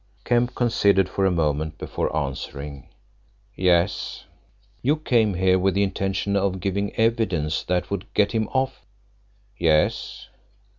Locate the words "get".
8.15-8.31